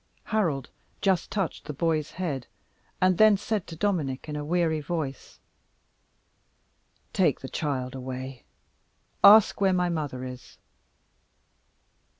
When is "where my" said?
9.61-9.89